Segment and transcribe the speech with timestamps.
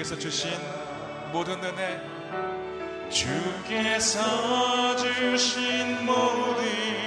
[0.00, 0.50] 주께서 주신
[1.30, 2.00] 모든 은혜
[3.10, 6.99] 주께서 주신 모든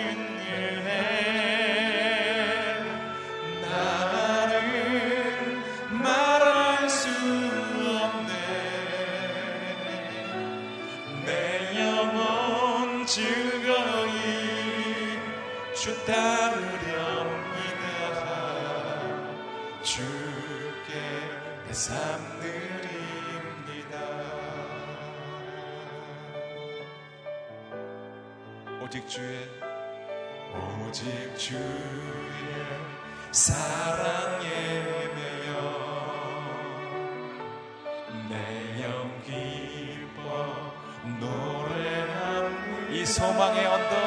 [43.04, 43.98] 이 소망의 언덕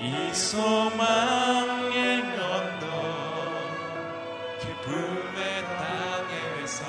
[0.00, 2.90] 이 소망의 언덕
[4.60, 6.84] 기쁨의 땅에서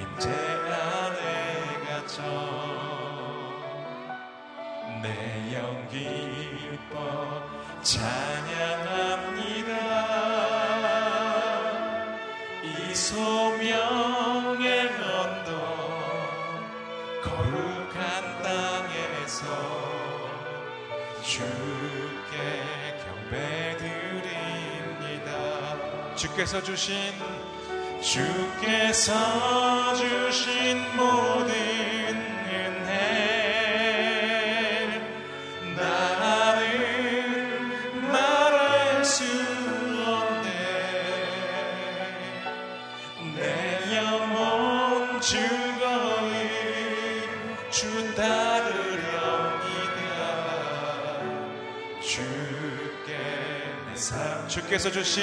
[0.00, 1.22] 임재 안에
[1.86, 2.18] 갇혀
[5.00, 5.06] 내
[5.54, 6.33] 영기
[26.34, 26.96] 주께서 주신
[28.02, 29.14] 주께서
[29.94, 31.14] 주신 모든
[32.50, 32.90] 은혜
[35.76, 37.60] 나를
[38.10, 39.22] 말할 수
[40.04, 40.48] 없네.
[43.36, 46.50] 내 영혼 즐거이
[47.70, 49.44] 주 따르렵니다.
[52.02, 53.14] 주께
[53.86, 55.22] 내 삶 주께서 주신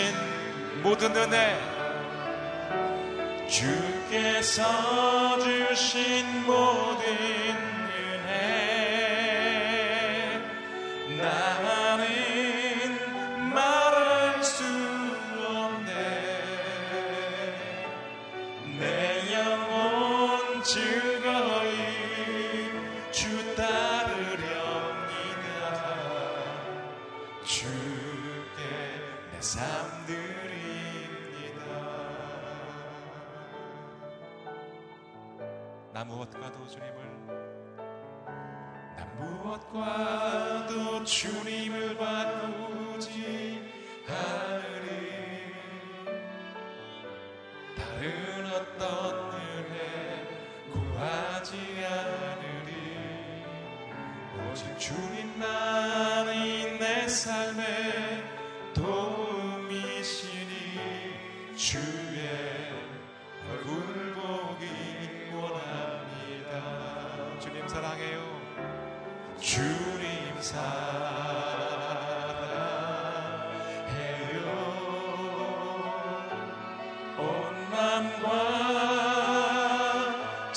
[0.82, 1.58] 모든 은혜.
[3.48, 4.64] 주께서
[5.40, 7.71] 주신 모든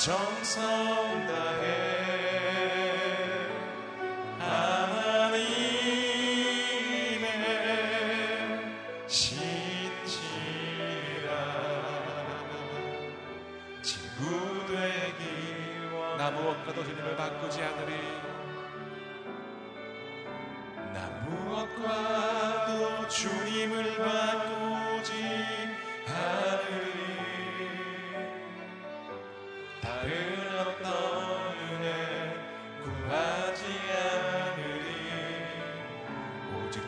[0.04, 1.03] 정상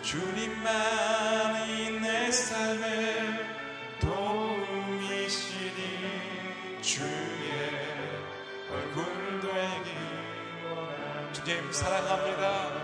[0.06, 3.44] 주님만이 내 삶의
[3.98, 5.74] 도움이시니
[6.80, 7.10] 주의
[8.70, 9.04] 얼굴
[9.40, 9.90] 되기
[10.62, 11.32] 원합니다.
[11.32, 12.76] 주님 사랑합니다.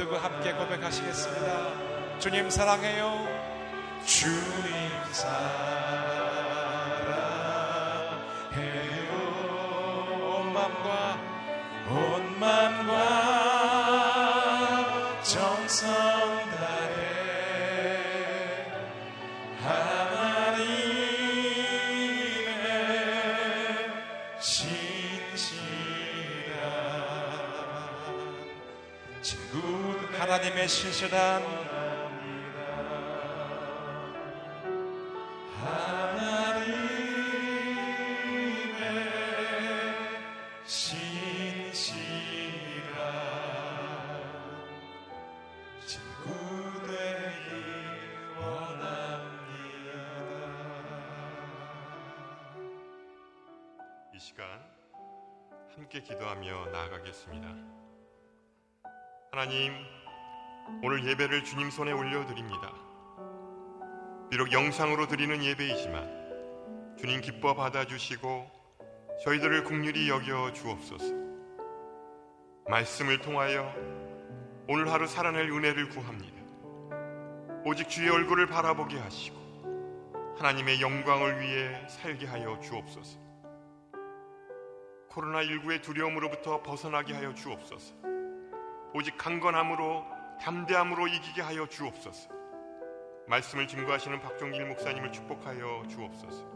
[0.00, 2.18] 주께 두손 높이 들고 함께 고백하시겠습니다.
[2.18, 3.28] 주님 사랑해요.
[4.06, 5.50] 주님 사랑해요
[10.22, 11.18] 온 마음과
[11.90, 13.19] 온 맘과
[30.40, 31.59] 하나님의 신실한
[61.50, 62.72] 주님 손에 올려드립니다.
[64.30, 68.48] 비록 영상으로 드리는 예배이지만 주님 기뻐 받아주시고
[69.24, 71.12] 저희들을 국률이 여겨 주옵소서.
[72.68, 73.74] 말씀을 통하여
[74.68, 76.40] 오늘 하루 살아낼 은혜를 구합니다.
[77.64, 83.18] 오직 주의 얼굴을 바라보게 하시고 하나님의 영광을 위해 살게 하여 주옵소서.
[85.10, 87.96] 코로나19의 두려움으로부터 벗어나게 하여 주옵소서.
[88.94, 92.30] 오직 강건함으로 담대함으로 이기게 하여 주옵소서.
[93.28, 96.46] 말씀을 증거하시는 박종길 목사님을 축복하여 주옵소서.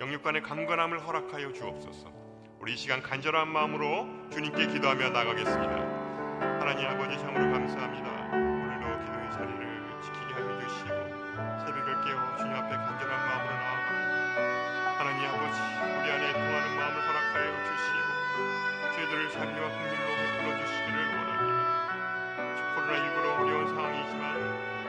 [0.00, 2.12] 영육간의 강건함을 허락하여 주옵소서.
[2.60, 5.74] 우리 이 시간 간절한 마음으로 주님께 기도하며 나가겠습니다.
[6.60, 8.17] 하나님 아버지 참으로 감사합니다.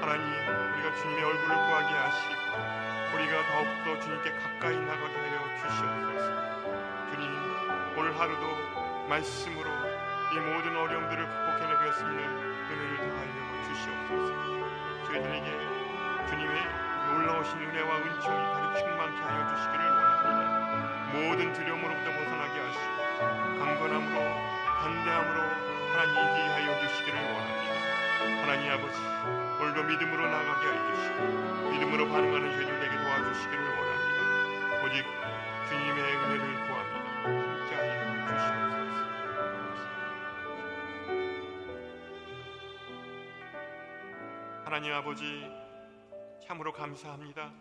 [0.09, 0.33] 하나님
[0.73, 2.33] 우리가 주님의 얼굴을 구하게 하시고
[3.13, 6.27] 우리가 더욱더 주님께 가까이 나가게 하여 주시옵소서.
[7.11, 7.29] 주님
[7.95, 13.37] 오늘 하루도 말씀으로 이 모든 어려움들을 극복해내게 수 있는 은혜를 더하여
[13.69, 14.33] 주시옵소서.
[15.05, 15.47] 저희들에게
[16.27, 16.57] 주님의
[17.13, 20.39] 놀라우신 은혜와 은총이 가득 충만케 하여 주시기를 원합니다.
[21.13, 24.17] 모든 두려움으로부터 벗어나게 하시고 강건함으로
[24.81, 25.37] 담대함으로
[25.93, 26.58] 하나님 이기게 하여 주시기를 원합니다.
[28.49, 28.97] 하나님 아버지
[29.61, 34.19] 오늘도 믿음으로 나가게 하여 주시고 믿음으로 반응하는 저희들 되게 도와주시기를 원합니다.
[34.83, 35.05] 오직
[35.69, 37.07] 주님의 은혜를 구합니다.
[37.25, 37.93] 함께하여
[38.25, 38.89] 주시옵소서.
[44.65, 45.23] 하나님 아버지
[46.43, 47.51] 참으로 감사합니다.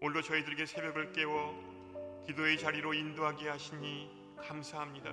[0.00, 5.12] 오늘도 저희들에게 새벽을 깨워 기도의 자리로 인도하게 하시니 감사합니다.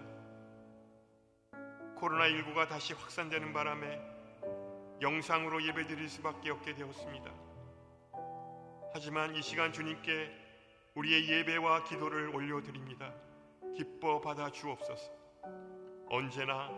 [1.95, 4.16] 코로나19가 다시 확산되는 바람에
[5.01, 7.31] 영상으로 예배드릴 수밖에 없게 되었습니다.
[8.93, 10.31] 하지만 이 시간 주님께
[10.95, 13.13] 우리의 예배와 기도를 올려드립니다.
[13.75, 15.11] 기뻐 받아 주옵소서.
[16.09, 16.71] 언제나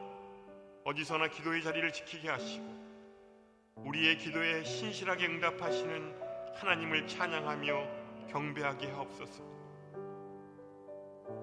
[0.84, 2.66] 어디서나 기도의 자리를 지키게 하시고
[3.76, 6.20] 우리의 기도에 신실하게 응답하시는
[6.56, 9.44] 하나님을 찬양하며 경배하게 하옵소서.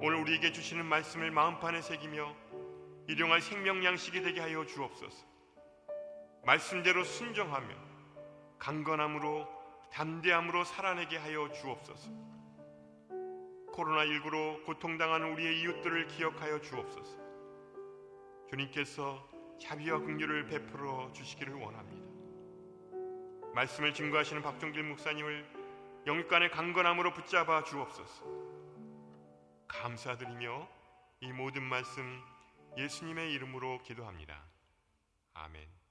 [0.02, 2.36] 오늘 우리에게 주시는 말씀을 마음판에 새기며
[3.08, 5.35] 일용할 생명 양식이 되게 하여 주옵소서.
[6.46, 7.74] 말씀대로 순종하며
[8.60, 9.48] 강건함으로
[9.90, 12.08] 담대함으로 살아내게 하여 주옵소서.
[13.72, 17.18] 코로나19로 고통당하는 우리의 이웃들을 기억하여 주옵소서.
[18.48, 19.28] 주님께서
[19.60, 22.06] 자비와 긍휼을 베풀어 주시기를 원합니다.
[23.52, 28.24] 말씀을 증거하시는 박종길 목사님을 영육간의 강건함으로 붙잡아 주옵소서.
[29.66, 30.68] 감사드리며
[31.22, 32.22] 이 모든 말씀
[32.76, 34.44] 예수님의 이름으로 기도합니다.
[35.34, 35.85] 아멘.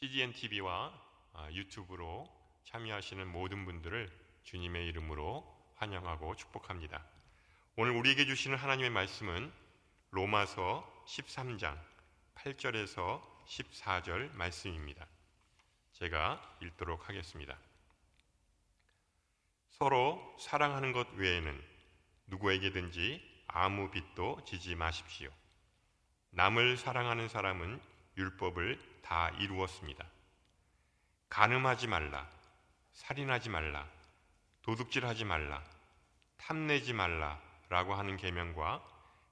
[0.00, 0.92] CGN TV와
[1.32, 2.28] 아, 유튜브로
[2.66, 4.08] 참여하시는 모든 분들을
[4.44, 7.04] 주님의 이름으로 환영하고 축복합니다.
[7.74, 9.52] 오늘 우리에게 주시는 하나님의 말씀은
[10.12, 11.76] 로마서 13장
[12.36, 15.04] 8절에서 14절 말씀입니다.
[15.94, 17.58] 제가 읽도록 하겠습니다.
[19.70, 21.60] 서로 사랑하는 것 외에는
[22.28, 25.28] 누구에게든지 아무 빚도 지지 마십시오.
[26.30, 27.80] 남을 사랑하는 사람은
[28.16, 30.04] 율법을 다 이루었습니다.
[31.28, 32.28] 간음하지 말라,
[32.92, 33.86] 살인하지 말라,
[34.62, 35.62] 도둑질하지 말라,
[36.38, 38.82] 탐내지 말라라고 하는 계명과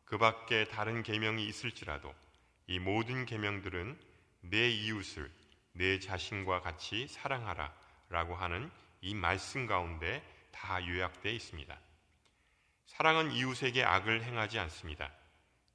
[0.04, 2.14] 그 밖에 다른 계명이 있을지라도
[2.66, 3.98] 이 모든 계명들은
[4.42, 5.30] 내 이웃을
[5.72, 8.70] 내 자신과 같이 사랑하라라고 하는
[9.00, 11.78] 이 말씀 가운데 다 요약되어 있습니다.
[12.86, 15.12] 사랑은 이웃에게 악을 행하지 않습니다.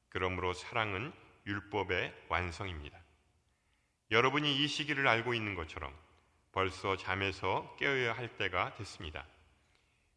[0.10, 1.14] 그러므로 사랑은
[1.46, 3.00] 율법의 완성입니다.
[4.12, 5.96] 여러분이 이 시기를 알고 있는 것처럼
[6.51, 9.25] 벌써 잠에서 깨어야 할 때가 됐습니다.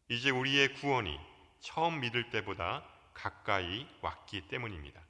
[0.09, 1.17] 이제 우리의 구원이
[1.61, 2.83] 처음 믿을 때보다
[3.13, 5.01] 가까이 왔기 때문입니다.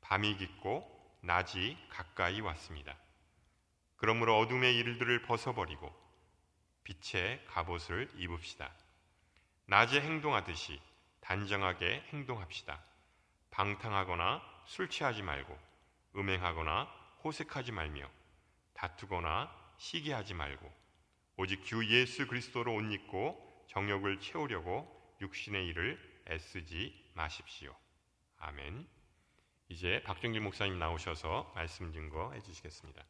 [0.00, 2.96] 밤이 깊고 낮이 가까이 왔습니다.
[3.96, 5.94] 그러므로 어둠의 일들을 벗어버리고
[6.82, 8.72] 빛의 갑옷을 입읍시다.
[9.66, 10.80] 낮에 행동하듯이
[11.20, 12.82] 단정하게 행동합시다.
[13.52, 15.56] 방탕하거나 술 취하지 말고
[16.16, 18.10] 음행하거나 호색하지 말며
[18.74, 20.70] 다투거나 시기하지 말고
[21.36, 27.74] 오직 주 예수 그리스도로 옷 입고 정욕을 채우려고 육신의 일을 애쓰지 마십시오.
[28.36, 28.86] 아멘.
[29.68, 33.02] 이제 박정길 목사님 나오셔서 말씀 증거해 주시겠습니다.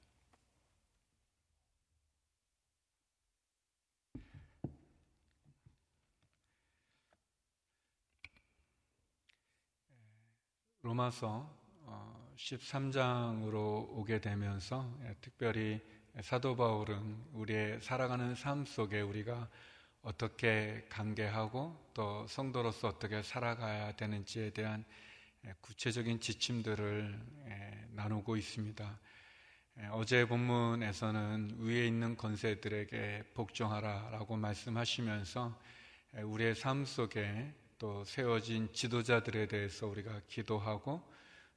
[10.82, 11.63] 로마서
[12.36, 15.80] 13장으로 어, 오게 되면서 예, 특별히
[16.20, 19.48] 사도 바울은 우리의 살아가는 삶 속에 우리가
[20.02, 24.84] 어떻게 관계하고 또 성도로서 어떻게 살아가야 되는지에 대한
[25.46, 29.00] 예, 구체적인 지침들을 예, 나누고 있습니다.
[29.90, 35.60] 어제 본문에서는 위에 있는 권세들에게 복종하라 라고 말씀하시면서
[36.22, 41.02] 우리의 삶 속에 또 세워진 지도자들에 대해서 우리가 기도하고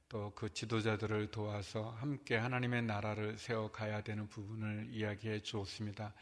[0.08, 6.14] 또 그 지도자들을 도와서 함께 하나님의 나라를 세워가야 되는 부분을 이야기해 주었습니다.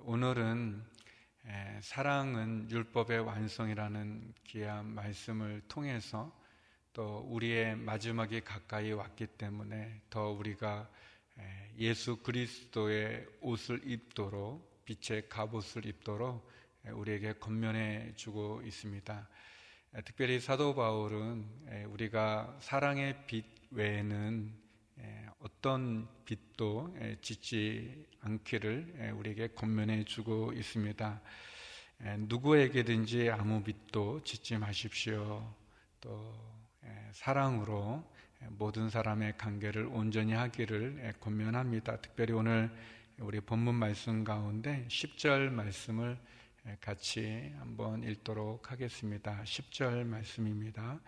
[0.00, 0.84] 오늘은
[1.80, 6.36] 사랑은 율법의 완성이라는 귀한 말씀을 통해서
[6.92, 10.90] 또 우리의 마지막이 가까이 왔기 때문에 더 우리가
[11.78, 16.50] 예수 그리스도의 옷을 입도록 빛의 갑옷을 입도록
[16.84, 19.28] 우리에게 건면해 주고 있습니다.
[20.02, 21.46] 특별히 사도 바울은
[21.90, 24.52] 우리가 사랑의 빛 외에는
[25.38, 31.20] 어떤 빛도 짓지 않기를 우리에게 건면해 주고 있습니다.
[32.18, 35.54] 누구에게든지 아무 빛도 짓지 마십시오.
[36.00, 36.34] 또
[37.12, 38.04] 사랑으로
[38.48, 42.00] 모든 사람의 관계를 온전히 하기를 권면합니다.
[42.00, 42.68] 특별히 오늘
[43.20, 46.18] 우리 본문 말씀 가운데 10절 말씀을
[46.80, 49.42] 같이 한번 읽도록 하겠습니다.
[49.44, 50.98] 10절 말씀입니다.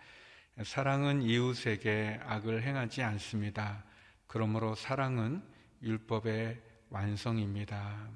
[0.63, 3.83] 사랑은 이웃에게 악을 행하지 않습니다.
[4.27, 5.41] 그러므로 사랑은
[5.81, 8.07] 율법의 완성입니다.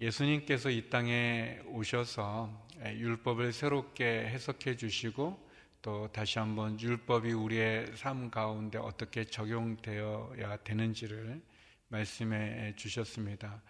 [0.00, 5.48] 예수님께서 이 땅에 오셔서 율법을 새롭게 해석해 주시고
[5.80, 11.40] 또 다시 한번 율법이 우리의 삶 가운데 어떻게 적용되어야 되는지를
[11.86, 13.62] 말씀해 주셨습니다.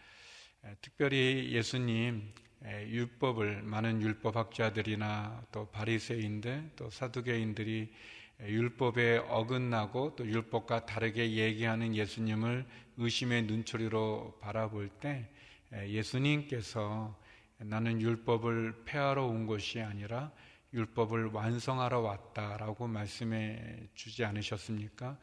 [0.80, 2.32] 특별히 예수님
[2.64, 7.92] 율법을 많은 율법학자들이나 또 바리새인들 또 사두개인들이
[8.40, 12.64] 율법에 어긋나고 또 율법과 다르게 얘기하는 예수님을
[12.96, 15.28] 의심의 눈초리로 바라볼 때
[15.72, 17.18] 예수님께서
[17.58, 20.32] 나는 율법을 폐하러 온 것이 아니라
[20.74, 25.18] 율법을 완성하러 왔다라고 말씀해 주지 않으셨습니까?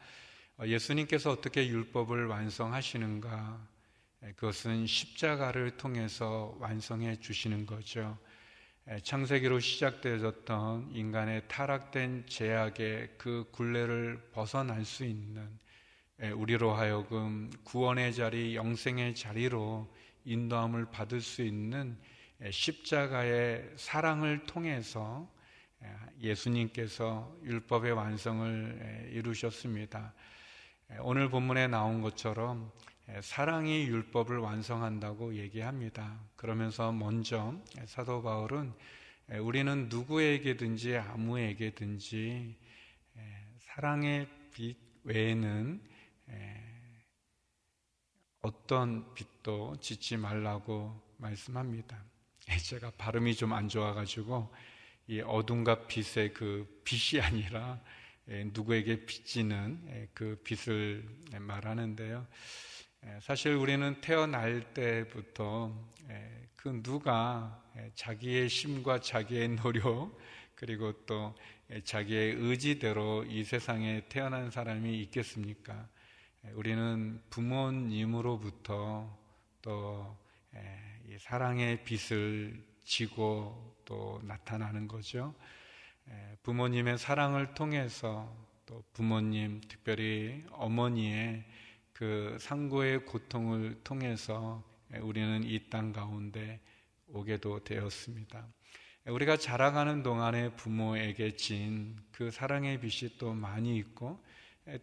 [0.64, 3.79] 예수님께서 어떻게 율법을 완성하시는가?
[4.36, 8.18] 그것은 십자가를 통해서 완성해 주시는 거죠.
[9.02, 15.48] 창세기로 시작되었던 인간의 타락된 제약의 그 굴레를 벗어날 수 있는
[16.36, 19.90] 우리로 하여금 구원의 자리, 영생의 자리로
[20.26, 21.96] 인도함을 받을 수 있는
[22.50, 25.32] 십자가의 사랑을 통해서
[26.20, 30.12] 예수님께서 율법의 완성을 이루셨습니다.
[31.00, 32.70] 오늘 본문에 나온 것처럼
[33.22, 36.20] 사랑이 율법을 완성한다고 얘기합니다.
[36.36, 37.54] 그러면서 먼저
[37.86, 38.72] 사도 바울은
[39.40, 42.56] 우리는 누구에게든지 아무에게든지
[43.58, 45.82] 사랑의 빛 외에는
[48.42, 52.02] 어떤 빛도 짓지 말라고 말씀합니다.
[52.64, 54.52] 제가 발음이 좀 안 좋아가지고
[55.08, 57.80] 이 어둠과 빛의 그 빛이 아니라
[58.26, 61.04] 누구에게 비치는 그 빛을
[61.38, 62.26] 말하는데요.
[63.22, 65.74] 사실 우리는 태어날 때부터
[66.54, 67.62] 그 누가
[67.94, 70.18] 자기의 심과 자기의 노력
[70.54, 71.34] 그리고 또
[71.84, 75.88] 자기의 의지대로 이 세상에 태어난 사람이 있겠습니까?
[76.52, 79.18] 우리는 부모님으로부터
[79.62, 80.18] 또
[81.18, 85.34] 사랑의 빛을 지고 또 나타나는 거죠.
[86.42, 88.30] 부모님의 사랑을 통해서
[88.66, 91.44] 또 부모님, 특별히 어머니의
[92.00, 94.64] 그 상고의 고통을 통해서
[95.02, 96.58] 우리는 이 땅 가운데
[97.08, 98.46] 오게도 되었습니다.
[99.04, 104.18] 우리가 자라가는 동안에 부모에게 진 그 사랑의 빛이 또 많이 있고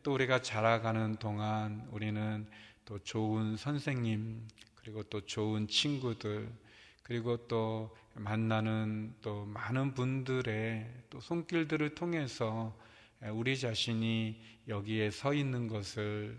[0.03, 2.47] 또 우리가 자라가는 동안 우리는
[2.85, 6.47] 또 좋은 선생님 그리고 또 좋은 친구들
[7.01, 12.77] 그리고 또 만나는 또 많은 분들의 또 손길들을 통해서
[13.33, 16.37] 우리 자신이 여기에 서 있는 것을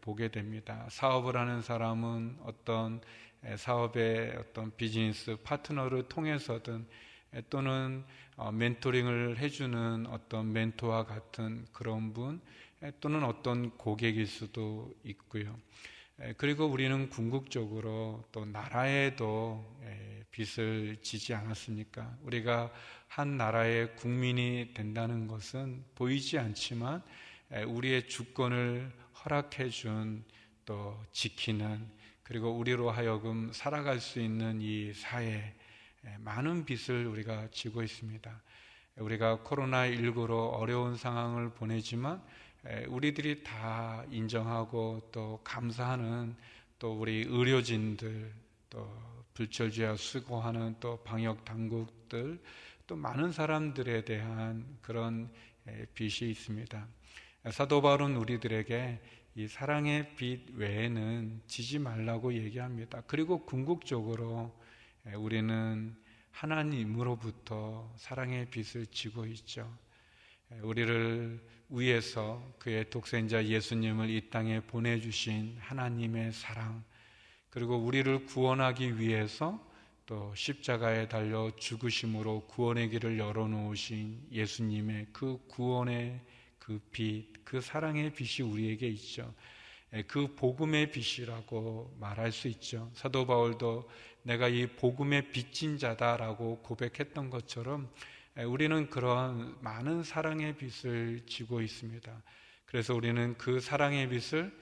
[0.00, 0.86] 보게 됩니다.
[0.90, 3.00] 사업을 하는 사람은 어떤
[3.56, 6.86] 사업의 어떤 비즈니스 파트너를 통해서든
[7.50, 8.04] 또는
[8.36, 12.40] 어, 멘토링을 해주는 어떤 멘토와 같은 그런 분
[13.00, 15.58] 또는 어떤 고객일 수도 있고요.
[16.36, 19.64] 그리고 우리는 궁극적으로 또 나라에도
[20.30, 22.16] 빚을 지지 않았습니까?
[22.22, 22.72] 우리가
[23.06, 27.02] 한 나라의 국민이 된다는 것은 보이지 않지만
[27.66, 28.92] 우리의 주권을
[29.26, 30.24] 허락해 준
[30.66, 31.88] 또 지키는
[32.24, 35.54] 그리고 우리로 하여금 살아갈 수 있는 이 사회
[36.18, 38.42] 많은 빚을 우리가 지고 있습니다.
[38.96, 42.20] 우리가 코로나19로 어려운 상황을 보내지만
[42.88, 46.34] 우리들이 다 인정하고 또 감사하는
[46.80, 48.34] 또 우리 의료진들
[48.68, 48.90] 또
[49.34, 52.42] 불철주야 수고하는 또 방역 당국들
[52.88, 55.30] 또 많은 사람들에 대한 그런
[55.94, 56.88] 빛이 있습니다.
[57.50, 59.00] 사도 바울은 우리들에게
[59.36, 63.02] 이 사랑의 빛 외에는 지지 말라고 얘기합니다.
[63.06, 64.52] 그리고 궁극적으로
[65.14, 65.94] 우리는
[66.32, 69.72] 하나님으로부터 사랑의 빛을 지고 있죠.
[70.60, 76.82] 우리를 위해서 그의 독생자 예수님을 이 땅에 보내주신 하나님의 사랑,
[77.50, 79.64] 그리고 우리를 구원하기 위해서
[80.04, 86.20] 또 십자가에 달려 죽으심으로 구원의 길을 열어놓으신 예수님의 그 구원의
[86.66, 89.32] 그 빛, 그 사랑의 빛이 우리에게 있죠.
[90.08, 92.90] 그 복음의 빛이라고 말할 수 있죠.
[92.92, 93.88] 사도 바울도
[94.24, 97.88] 내가 이 복음의 빚진 자다라고 고백했던 것처럼
[98.48, 102.22] 우리는 그런 많은 사랑의 빛을 지고 있습니다.
[102.64, 104.52] 그래서 우리는 그 사랑의 빛을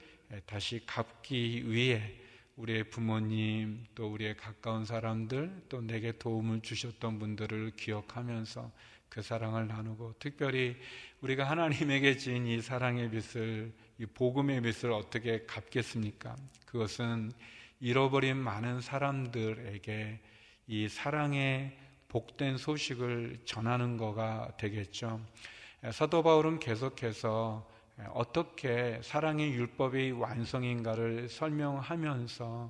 [0.45, 2.21] 다시 갚기 위해
[2.57, 8.71] 우리의 부모님, 또 우리의 가까운 사람들, 또 내게 도움을 주셨던 분들을 기억하면서
[9.15, 10.75] 그 사랑을 나누고 특별히
[11.21, 16.35] 우리가 하나님에게 지은 이 사랑의 빛을, 이 복음의 빛을 어떻게 갚겠습니까?
[16.65, 17.31] 그것은
[17.79, 20.19] 잃어버린 많은 사람들에게
[20.67, 21.77] 이 사랑의
[22.09, 25.21] 복된 소식을 전하는 거가 되겠죠.
[25.93, 27.65] 사도 바울은 계속해서
[28.09, 32.69] 어떻게 사랑의 율법의 완성인가를 설명하면서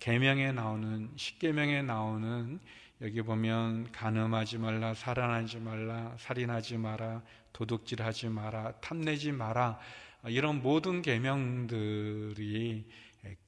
[0.00, 2.58] 계명에 나오는 십계명에 나오는
[3.00, 9.78] 여기 보면 간음하지 말라, 살인하지 말라, 살인하지 마라, 도둑질하지 마라, 탐내지 마라
[10.26, 12.84] 이런 모든 계명들이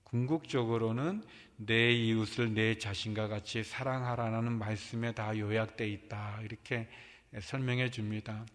[0.04, 1.22] 궁극적으로는
[1.56, 6.88] 내 이웃을 내 자신과 같이 사랑하라는 말씀에 다 요약돼 있다 이렇게
[7.40, 8.46] 설명해 줍니다.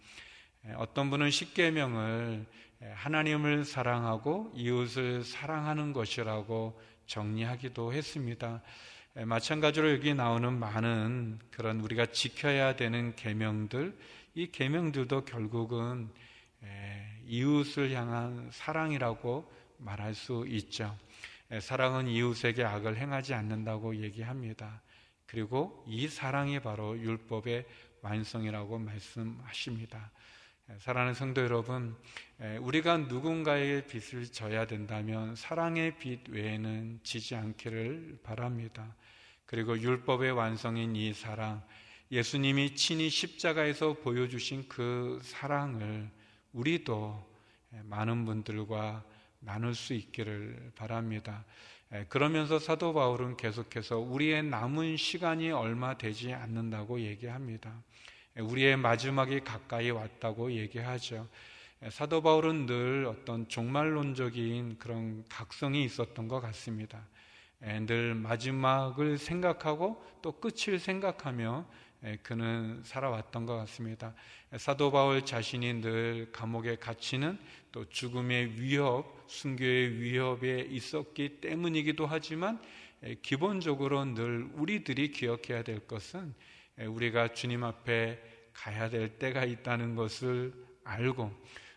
[0.76, 2.46] 어떤 분은 십계명을
[2.94, 8.62] 하나님을 사랑하고 이웃을 사랑하는 것이라고 정리하기도 했습니다.
[9.14, 13.98] 마찬가지로 여기 나오는 많은 그런 우리가 지켜야 되는 계명들,
[14.36, 16.10] 이 계명들도 결국은
[17.26, 20.98] 이웃을 향한 사랑이라고 말할 수 있죠.
[21.60, 24.82] 사랑은 이웃에게 악을 행하지 않는다고 얘기합니다.
[25.26, 27.66] 그리고 이 사랑이 바로 율법의
[28.02, 30.10] 완성이라고 말씀하십니다.
[30.80, 31.98] 사랑하는 성도 여러분,
[32.62, 38.96] 우리가 누군가에게 빚을 져야 된다면 사랑의 빚 외에는 지지 않기를 바랍니다.
[39.52, 41.62] 그리고 율법의 완성인 이 사랑,
[42.10, 46.10] 예수님이 친히 십자가에서 보여주신 그 사랑을
[46.54, 47.22] 우리도
[47.84, 49.04] 많은 분들과
[49.42, 51.44] 나눌 수 있기를 바랍니다.
[52.08, 57.74] 그러면서 사도 바울은 계속해서 우리의 남은 시간이 얼마 되지 않는다고 얘기합니다.
[58.38, 61.28] 우리의 마지막이 가까이 왔다고 얘기하죠.
[61.90, 67.06] 사도 바울은 늘 어떤 종말론적인 그런 각성이 있었던 것 같습니다.
[67.62, 71.66] 늘 마지막을 생각하고 또 끝을 생각하며
[72.24, 74.16] 그는 살아왔던 것 같습니다.
[74.58, 77.38] 사도 바울 자신이 늘 감옥에 갇히는
[77.72, 82.60] 또 죽음의 위협, 순교의 위협에 있었기 때문이기도 하지만
[83.22, 86.34] 기본적으로 늘 우리들이 기억해야 될 것은
[86.80, 88.20] 우리가 주님 앞에
[88.54, 91.32] 가야 될 때가 있다는 것을 알고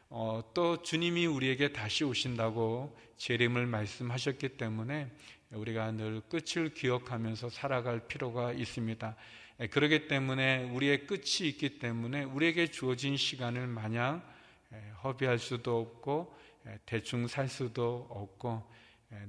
[0.08, 5.10] 어, 또 주님이 우리에게 다시 오신다고 재림을 말씀하셨기 때문에
[5.54, 9.16] 우리가 늘 끝을 기억하면서 살아갈 필요가 있습니다.
[9.70, 14.22] 그렇기 때문에 우리의 끝이 있기 때문에 우리에게 주어진 시간을 마냥
[15.02, 16.36] 허비할 수도 없고
[16.86, 18.68] 대충 살 수도 없고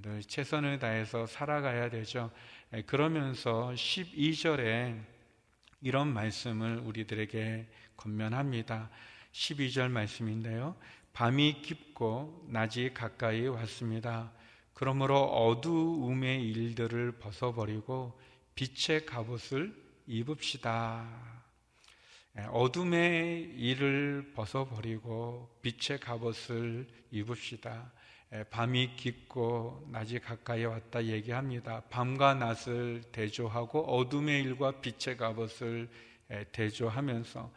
[0.01, 2.31] 늘 최선을 다해서 살아가야 되죠.
[2.87, 4.99] 그러면서 12절에
[5.81, 8.89] 이런 말씀을 우리들에게 건면합니다.
[9.31, 10.75] 12절 말씀인데요.
[11.13, 14.31] 밤이 깊고 낮이 가까이 왔습니다.
[14.75, 18.19] 그러므로 어두움의 일들을 벗어버리고
[18.55, 19.73] 빛의 갑옷을
[20.05, 21.07] 입읍시다.
[22.49, 27.89] 어둠의 일을 벗어버리고 빛의 갑옷을 입읍시다.
[28.49, 31.81] 밤이 깊고 낮이 가까이 왔다 얘기합니다.
[31.89, 35.89] 밤과 낮을 대조하고 어둠의 일과 빛의 갑옷을
[36.51, 37.49] 대조하면서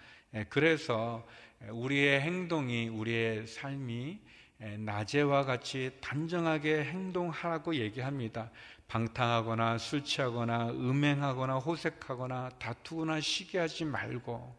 [0.49, 1.27] 그래서
[1.69, 4.21] 우리의 행동이 우리의 삶이
[4.59, 8.51] 낮에와 같이 단정하게 행동하라고 얘기합니다.
[8.89, 14.57] 방탕하거나 술 취하거나 음행하거나 호색하거나 다투거나 시기하지 말고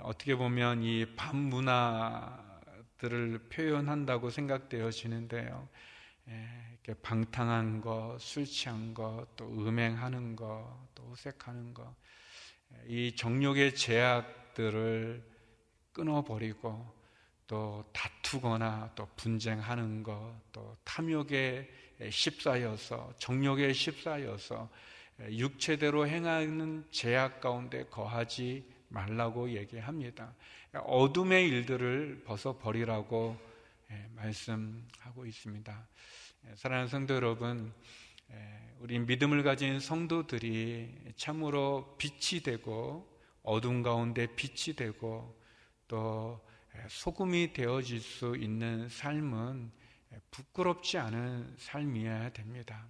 [0.00, 2.28] 어떻게 보면 이 밤문화들을
[3.50, 5.68] 표현한다고 생각되어지는데요.
[6.26, 11.94] 이렇게 방탕한 거, 술 취한 거, 또 음행하는 거, 또 호색하는 거,
[12.86, 15.22] 이 정욕의 제약들을
[15.92, 17.03] 끊어버리고
[17.46, 21.68] 또 다투거나 또 분쟁하는 것, 또 탐욕에
[22.10, 24.70] 십사여서 정욕에 십사여서
[25.30, 30.34] 육체대로 행하는 제약 가운데 거하지 말라고 얘기합니다.
[30.72, 33.36] 어둠의 일들을 벗어 버리라고
[34.14, 35.88] 말씀하고 있습니다.
[36.56, 37.72] 사랑하는 성도 여러분,
[38.80, 43.08] 우리 믿음을 가진 성도들이 참으로 빛이 되고
[43.42, 45.38] 어둠 가운데 빛이 되고
[45.86, 46.40] 또
[46.88, 49.70] 소금이 되어질 수 있는 삶은
[50.30, 52.86] 부끄럽지 않은 삶이어야 됩니다.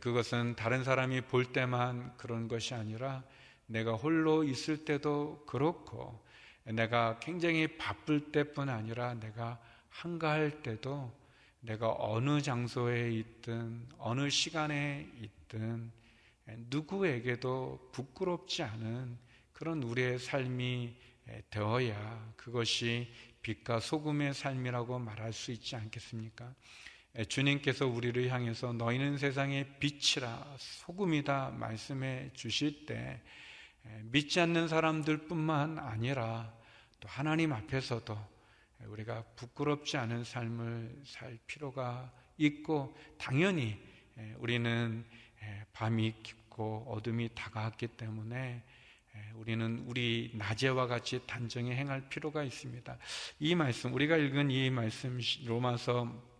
[0.00, 3.24] 그것은 다른 사람이 볼 때만 그런 것이 아니라
[3.66, 6.24] 내가 홀로 있을 때도 그렇고
[6.64, 11.12] 내가 굉장히 바쁠 때뿐 아니라 내가 한가할 때도
[11.60, 15.90] 내가 어느 장소에 있든 어느 시간에 있든
[16.70, 19.16] 누구에게도 부끄럽지 않은
[19.52, 20.96] 그런 우리의 삶이
[21.50, 26.54] 되어야 그것이 빛과 소금의 삶이라고 말할 수 있지 않겠습니까?
[27.28, 33.20] 주님께서 우리를 향해서 너희는 세상의 빛이라 소금이다 말씀해 주실 때
[34.04, 36.54] 믿지 않는 사람들뿐만 아니라
[37.00, 38.16] 또 하나님 앞에서도
[38.86, 43.78] 우리가 부끄럽지 않은 삶을 살 필요가 있고 당연히
[44.38, 45.04] 우리는
[45.72, 48.62] 밤이 깊고 어둠이 다가왔기 때문에
[49.34, 52.96] 우리는 우리 낮에와 같이 단정히 행할 필요가 있습니다.
[53.40, 56.32] 이 말씀, 우리가 읽은 이 말씀, 로마서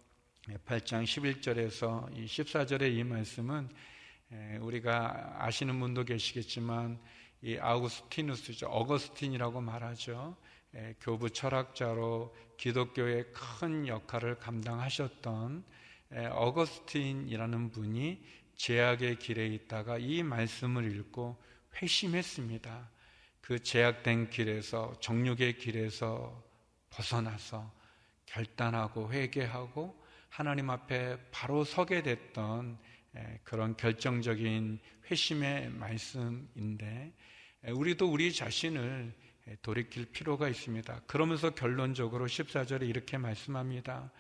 [0.67, 3.69] 8장 11절에서 14절의 이 말씀은
[4.61, 6.99] 우리가 아시는 분도 계시겠지만
[7.43, 8.67] 이 아우구스티누스죠.
[8.69, 10.37] 어거스틴이라고 말하죠.
[11.01, 15.65] 교부 철학자로 기독교의 큰 역할을 감당하셨던
[16.31, 18.23] 어거스틴이라는 분이
[18.57, 21.43] 제약의 길에 있다가 이 말씀을 읽고
[21.81, 22.91] 회심했습니다.
[23.41, 26.43] 그 제약된 길에서 정욕의 길에서
[26.91, 27.73] 벗어나서
[28.27, 32.79] 결단하고 회개하고 하나님 앞에 바로 서게 됐던
[33.45, 34.79] 그런 결정적인
[35.11, 37.13] 회심의 말씀인데
[37.69, 39.13] 우리도 우리 자신을
[39.61, 41.03] 돌이킬 필요가 있습니다.
[41.07, 44.11] 그러면서 결론적으로 14절에 이렇게 말씀합니다.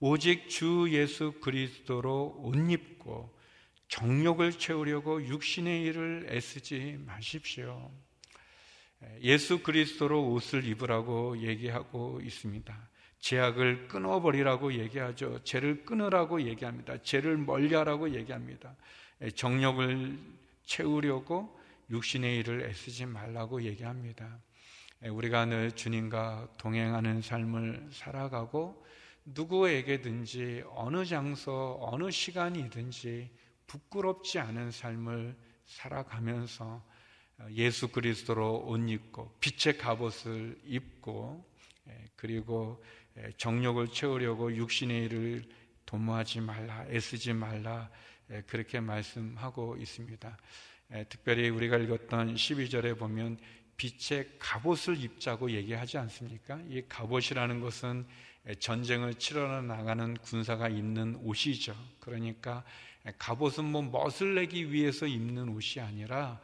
[0.00, 3.36] 오직 주 예수 그리스도로 옷 입고
[3.88, 7.90] 정욕을 채우려고 육신의 일을 애쓰지 마십시오.
[9.22, 12.88] 예수 그리스도로 옷을 입으라고 얘기하고 있습니다.
[13.20, 15.42] 제약을 끊어버리라고 얘기하죠.
[15.44, 17.02] 죄를 끊으라고 얘기합니다.
[17.02, 18.76] 죄를 멀리하라고 얘기합니다.
[19.34, 20.18] 정욕을
[20.64, 21.58] 채우려고
[21.90, 24.38] 육신의 일을 애쓰지 말라고 얘기합니다.
[25.02, 28.84] 우리가 늘 주님과 동행하는 삶을 살아가고
[29.24, 33.30] 누구에게든지 어느 장소, 어느 시간이든지
[33.68, 36.84] 부끄럽지 않은 삶을 살아가면서
[37.52, 41.48] 예수 그리스도로 옷 입고 빛의 갑옷을 입고
[42.16, 42.82] 그리고
[43.36, 45.44] 정욕을 채우려고 육신의 일을
[45.86, 47.90] 도모하지 말라 애쓰지 말라
[48.46, 50.36] 그렇게 말씀하고 있습니다.
[51.08, 53.38] 특별히 우리가 읽었던 12절에 보면
[53.76, 56.60] 빛의 갑옷을 입자고 얘기하지 않습니까?
[56.68, 58.06] 이 갑옷이라는 것은
[58.58, 61.76] 전쟁을 치러 나가는 군사가 입는 옷이죠.
[62.00, 62.64] 그러니까
[63.18, 66.40] 갑옷은 뭐 멋을 내기 위해서 입는 옷이 아니라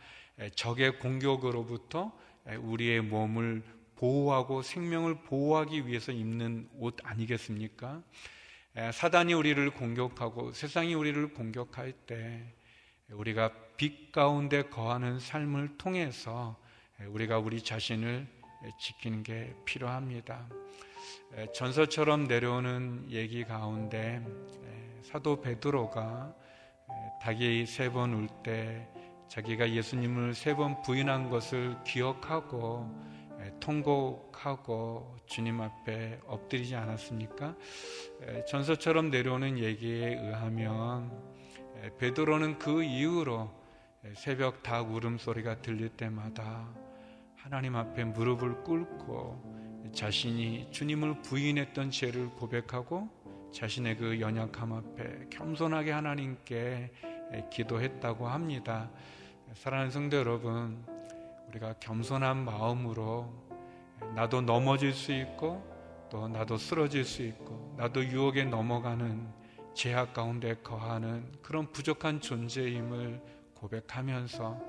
[0.54, 2.12] 적의 공격으로부터
[2.60, 3.62] 우리의 몸을
[3.96, 8.02] 보호하고 생명을 보호하기 위해서 입는 옷 아니겠습니까?
[8.92, 12.54] 사단이 우리를 공격하고 세상이 우리를 공격할 때
[13.10, 16.60] 우리가 빛 가운데 거하는 삶을 통해서
[17.06, 18.26] 우리가 우리 자신을
[18.80, 20.48] 지키는 게 필요합니다.
[21.54, 24.24] 전설처럼 내려오는 얘기 가운데
[25.02, 26.34] 사도 베드로가
[27.22, 28.88] 닭이 세번 울 때
[29.28, 32.88] 자기가 예수님을 세 번 부인한 것을 기억하고
[33.60, 37.56] 통곡하고 주님 앞에 엎드리지 않았습니까?
[38.48, 41.10] 전설처럼 내려오는 얘기에 의하면
[41.98, 43.50] 베드로는 그 이후로
[44.14, 46.68] 새벽 닭 울음소리가 들릴 때마다
[47.36, 53.08] 하나님 앞에 무릎을 꿇고 자신이 주님을 부인했던 죄를 고백하고
[53.54, 56.90] 자신의 그 연약함 앞에 겸손하게 하나님께
[57.52, 58.90] 기도했다고 합니다.
[59.54, 60.84] 사랑하는 성도 여러분,
[61.48, 63.32] 우리가 겸손한 마음으로
[64.16, 65.62] 나도 넘어질 수 있고
[66.10, 69.24] 또 나도 쓰러질 수 있고 나도 유혹에 넘어가는
[69.72, 73.22] 제약 가운데 거하는 그런 부족한 존재임을
[73.54, 74.60] 고백하면서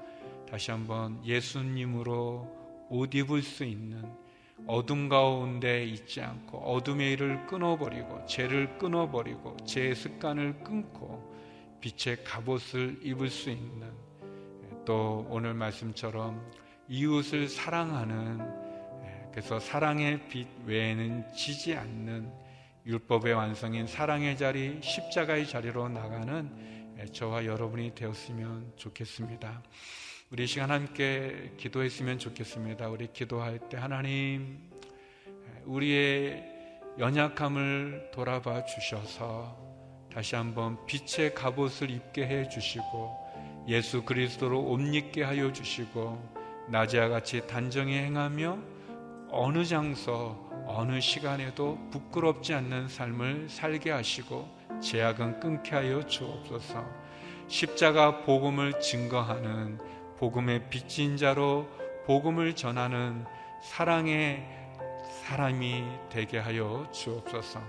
[0.47, 4.24] 다시 한번 예수님으로 옷 입을 수 있는
[4.67, 11.33] 어둠 가운데 있지 않고 어둠의 일을 끊어버리고 죄를 끊어버리고 죄의 습관을 끊고
[11.81, 13.91] 빛의 갑옷을 입을 수 있는
[14.85, 16.51] 또 오늘 말씀처럼
[16.87, 18.65] 이웃을 사랑하는
[19.31, 22.31] 그래서 사랑의 빛 외에는 지지 않는
[22.85, 29.61] 율법의 완성인 사랑의 자리, 십자가의 자리로 나가는 저와 여러분이 되었으면 좋겠습니다.
[30.31, 32.89] 우리 시간 함께 기도했으면 좋겠습니다.
[32.89, 34.57] 우리 기도할 때 하나님,
[35.65, 36.43] 우리의
[36.97, 39.55] 연약함을 돌아봐 주셔서
[40.11, 43.15] 다시 한번 빛의 갑옷을 입게 해 주시고
[43.67, 48.57] 예수 그리스도로 옷 입게 하여 주시고 낮에와 같이 단정히 행하며
[49.29, 54.49] 어느 장소 어느 시간에도 부끄럽지 않는 삶을 살게 하시고
[54.81, 56.83] 제약은 끊게 하여 주옵소서.
[57.47, 59.77] 십자가 복음을 증거하는
[60.17, 61.67] 복음의 빚진 자로
[62.05, 63.25] 복음을 전하는
[63.61, 64.45] 사랑의
[65.23, 67.59] 사람이 되게 하여 주옵소서.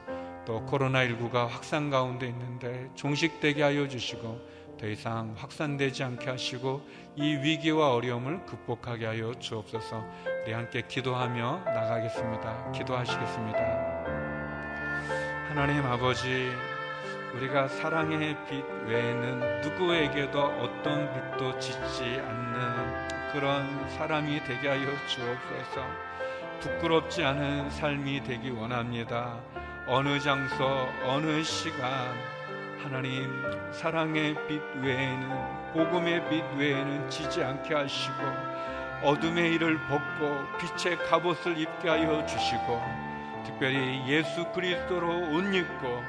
[0.45, 6.83] 또 코로나19가 확산 가운데 있는데 종식되게 하여 주시고 더 이상 확산되지 않게 하시고
[7.17, 10.05] 이 위기와 어려움을 극복하게 하여 주옵소서.
[10.45, 12.73] 우리 함께 기도하며 나가겠습니다.
[12.73, 13.59] 기도하시겠습니다.
[15.49, 16.51] 하나님 아버지,
[17.37, 25.87] 우리가 사랑의 빛 외에는 누구에게도 어떤 빛도 짓지 않는 그런 사람이 되게 하여 주옵소서.
[26.61, 29.39] 부끄럽지 않은 삶이 되기 원합니다.
[29.87, 31.91] 어느 장소, 어느 시간,
[32.83, 33.31] 하나님
[33.71, 38.17] 사랑의 빛 외에는 복음의 빛 외에는 지지 않게 하시고
[39.03, 43.06] 어둠의 일을 벗고 빛의 갑옷을 입게 하여 주시고
[43.47, 46.03] 특별히 예수 그리스도로 옷 입고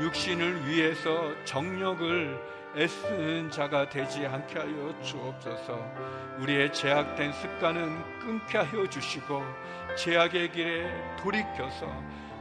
[0.00, 5.78] 육신을 위해서 정력을 애쓰는 자가 되지 않게 하여 주옵소서
[6.38, 9.42] 우리의 제약된 습관은 끊게 하여 주시고
[9.96, 11.86] 제약의 길에 돌이켜서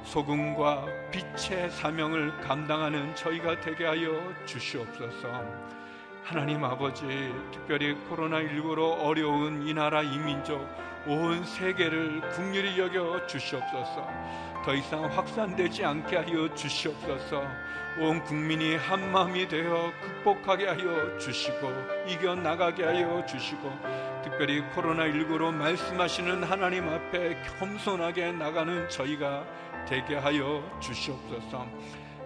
[0.03, 5.29] 소금과 빛의 사명을 감당하는 저희가 되게 하여 주시옵소서.
[6.23, 10.67] 하나님 아버지, 특별히 코로나19로 어려운 이 나라 이민족,
[11.05, 14.07] 온 세계를 국률이 여겨 주시옵소서.
[14.63, 17.43] 더 이상 확산되지 않게 하여 주시옵소서.
[17.99, 21.71] 온 국민이 한 마음이 되어 극복하게 하여 주시고
[22.07, 23.71] 이겨 나가게 하여 주시고
[24.23, 29.45] 특별히 코로나 19로 말씀하시는 하나님 앞에 겸손하게 나가는 저희가
[29.85, 31.67] 되게 하여 주시옵소서.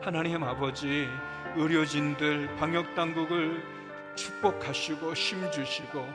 [0.02, 1.08] 하나님 아버지,
[1.56, 3.64] 의료진들, 방역 당국을
[4.16, 6.08] 축복하시고 힘주시고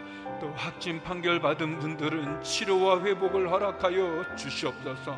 [0.42, 5.16] 또 확진 판결 받은 분들은 치료와 회복을 허락하여 주시옵소서.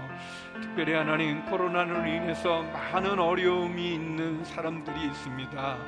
[0.61, 5.79] 특별히 하나님 코로나로 인해서 많은 어려움이 있는 사람들이 있습니다.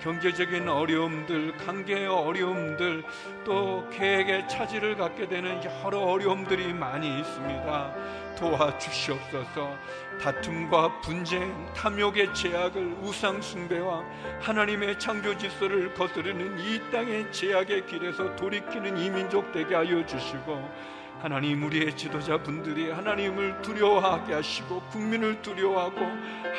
[0.00, 3.02] 경제적인 어려움들, 관계의 어려움들,
[3.44, 7.94] 또 계획에 차질을 갖게 되는 여러 어려움들이 많이 있습니다.
[8.36, 9.76] 도와주시옵소서.
[10.20, 14.04] 다툼과 분쟁, 탐욕의 제약을 우상 숭배와
[14.40, 21.96] 하나님의 창조 질서를 거스르는 이 땅의 제약의 길에서 돌이키는 이민족 되게 하여 주시고 하나님 우리의
[21.96, 26.00] 지도자분들이 하나님을 두려워하게 하시고 국민을 두려워하고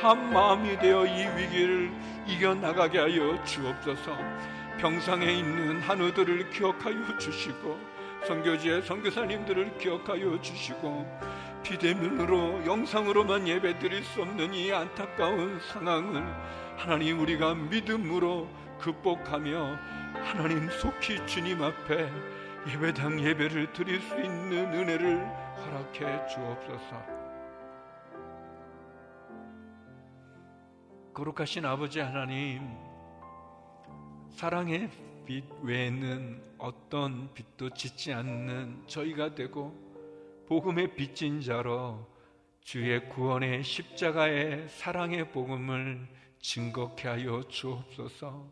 [0.01, 1.91] 한 마음이 되어 이 위기를
[2.25, 4.17] 이겨나가게 하여 주옵소서
[4.79, 7.79] 병상에 있는 한우들을 기억하여 주시고
[8.25, 11.05] 선교지의 선교사님들을 기억하여 주시고
[11.65, 16.23] 비대면으로 영상으로만 예배드릴 수 없는 이 안타까운 상황을
[16.77, 18.47] 하나님 우리가 믿음으로
[18.79, 19.75] 극복하며
[20.13, 22.11] 하나님 속히 주님 앞에
[22.69, 25.25] 예배당 예배를 드릴 수 있는 은혜를
[25.57, 27.15] 허락해 주옵소서.
[31.15, 32.61] 거룩하신 아버지 하나님,
[34.29, 34.89] 사랑의
[35.25, 39.84] 빛 외에는 어떤 빛도 짓지 않는 저희가 되고
[40.47, 42.07] 복음의 빚진 자로
[42.61, 46.07] 주의 구원의 십자가의 사랑의 복음을
[46.39, 48.51] 증거케 하여 주옵소서.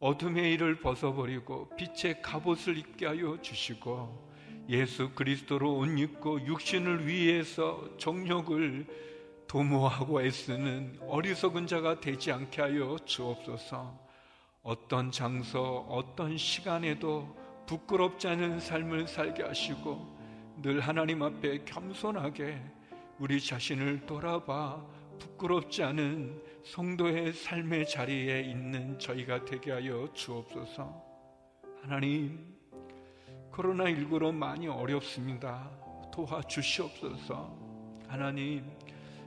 [0.00, 4.34] 어둠의 일을 벗어버리고 빛의 갑옷을 입게 하여 주시고
[4.68, 8.86] 예수 그리스도로 옷 입고 육신을 위해서 정욕을
[9.46, 13.98] 도모하고 애쓰는 어리석은 자가 되지 않게 하여 주옵소서.
[14.62, 17.34] 어떤 장소, 어떤 시간에도
[17.66, 20.13] 부끄럽지 않은 삶을 살게 하시고
[20.62, 22.60] 늘 하나님 앞에 겸손하게
[23.18, 24.84] 우리 자신을 돌아봐
[25.18, 31.02] 부끄럽지 않은 성도의 삶의 자리에 있는 저희가 되게 하여 주옵소서.
[31.82, 32.54] 하나님,
[33.52, 35.70] 코로나19로 많이 어렵습니다.
[36.12, 37.56] 도와주시옵소서.
[38.08, 38.64] 하나님,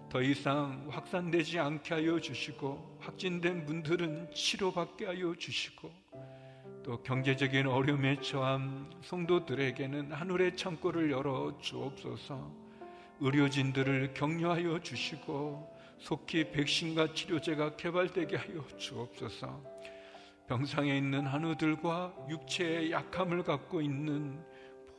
[0.10, 5.92] 더 이상 확산되지 않게 하여 주시고, 확진된 분들은 치료받게 하여 주시고,
[6.88, 12.50] 또 경제적인 어려움에 처한 성도들에게는 하늘의 창고를 열어 주옵소서,
[13.20, 19.62] 의료진들을 격려하여 주시고, 속히 백신과 치료제가 개발되게 하여 주옵소서.
[20.48, 24.42] 병상에 있는 한우들과 육체의 약함을 갖고 있는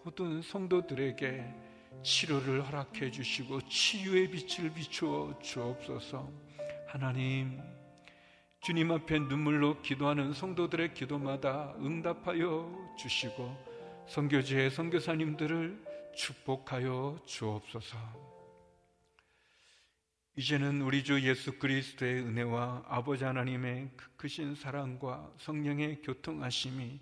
[0.04, 1.42] 모든 성도들에게
[2.02, 6.30] 치료를 허락해 주시고 치유의 빛을 비추어 주옵소서.
[6.86, 7.58] 하나님,
[8.60, 15.84] 주님 앞에 눈물로 기도하는 성도들의 기도마다 응답하여 주시고 성교지의 성교사님들을
[16.16, 17.96] 축복하여 주옵소서.
[20.36, 27.00] 이제는 우리 주 예수 그리스도의 은혜와 아버지 하나님의 크신 사랑과 성령의 교통하심이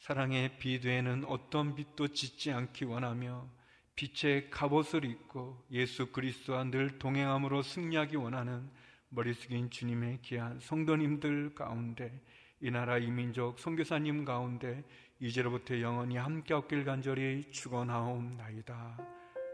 [0.00, 3.48] 사랑의 비되는 어떤 빛도 짓지 않기 원하며
[3.94, 8.70] 빛의 갑옷을 입고 예수 그리스도와 늘 동행함으로 승리하기 원하는
[9.16, 12.20] 머리 숙인 주님의 귀한 성도님들 가운데
[12.60, 14.84] 이 나라 이민족 선교사님 가운데
[15.20, 18.98] 이제로부터 영원히 함께 없길 간절히 축원하옵나이다.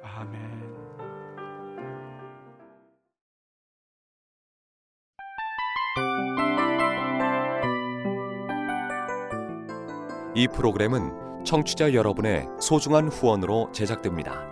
[0.03, 0.41] 아멘.
[10.35, 14.52] 이 프로그램은 청취자 여러분의 소중한 후원으로 제작됩니다.